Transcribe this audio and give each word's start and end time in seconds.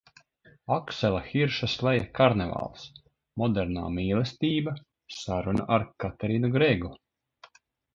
Aksela 0.75 1.19
Hirša 1.25 1.69
sleja 1.73 2.07
Karnevāls; 2.21 2.87
Modernā 3.43 3.87
mīlestība– 4.01 4.77
saruna 5.23 5.71
ar 5.79 5.91
Katerinu 6.07 6.57
Gregu; 6.61 6.97